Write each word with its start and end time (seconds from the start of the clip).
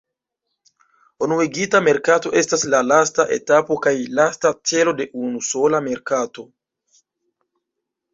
Unuigita 1.25 1.81
merkato 1.87 2.31
estas 2.41 2.63
la 2.73 2.79
lasta 2.91 3.25
etapo 3.35 3.77
kaj 3.83 3.93
lasta 4.21 4.53
celo 4.71 4.95
de 5.03 5.07
unusola 5.27 5.83
merkato. 5.89 6.47